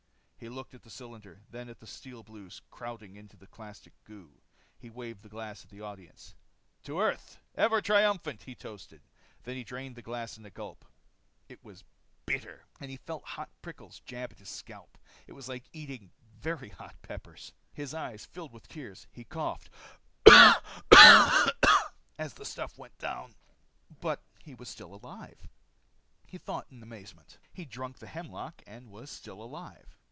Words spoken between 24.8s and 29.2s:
alive, he thought in amazement. He'd drunk the hemlock and was